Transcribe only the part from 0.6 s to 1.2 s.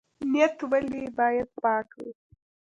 ولې